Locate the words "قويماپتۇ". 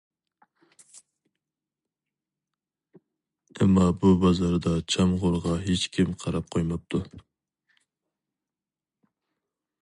6.57-7.03